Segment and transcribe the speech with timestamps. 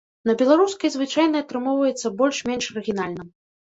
[0.29, 3.33] На беларускай звычайна атрымоўваецца больш-менш арыгінальна.